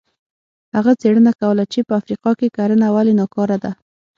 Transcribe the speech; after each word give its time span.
هغه 0.75 0.91
څېړنه 1.01 1.31
کوله 1.41 1.63
چې 1.71 1.79
په 1.87 1.93
افریقا 1.99 2.31
کې 2.39 2.53
کرنه 2.57 2.87
ولې 2.95 3.13
ناکاره 3.19 3.57
ده. 3.63 3.71